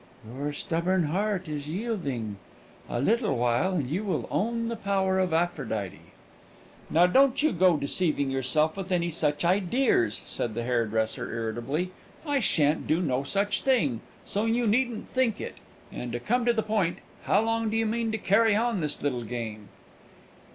Your 0.27 0.51
stubborn 0.51 1.03
heart 1.09 1.47
is 1.47 1.69
yielding; 1.69 2.37
a 2.89 2.99
little 2.99 3.37
while, 3.37 3.73
and 3.75 3.87
you 3.87 4.03
will 4.03 4.27
own 4.31 4.67
the 4.67 4.75
power 4.75 5.19
of 5.19 5.31
Aphrodite!" 5.31 5.99
"Now, 6.89 7.05
don't 7.05 7.43
you 7.43 7.51
go 7.51 7.77
deceiving 7.77 8.31
yourself 8.31 8.75
with 8.75 8.91
any 8.91 9.11
such 9.11 9.45
ideers," 9.45 10.19
said 10.25 10.55
the 10.55 10.63
hairdresser, 10.63 11.31
irritably. 11.31 11.91
"I 12.25 12.39
shan't 12.39 12.87
do 12.87 12.99
no 12.99 13.21
such 13.21 13.61
thing, 13.61 14.01
so 14.25 14.45
you 14.45 14.65
needn't 14.65 15.07
think 15.07 15.39
it. 15.39 15.57
And, 15.91 16.11
to 16.13 16.19
come 16.19 16.45
to 16.45 16.53
the 16.53 16.63
point, 16.63 16.97
how 17.25 17.41
long 17.41 17.69
do 17.69 17.77
you 17.77 17.85
mean 17.85 18.11
to 18.11 18.17
carry 18.17 18.55
on 18.55 18.79
this 18.79 19.03
little 19.03 19.23
game?" 19.23 19.69